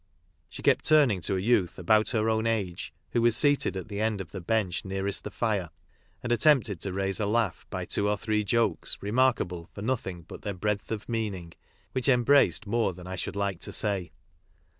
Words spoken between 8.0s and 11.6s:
or three jokes remarkable for nothing but their breadth of meaning,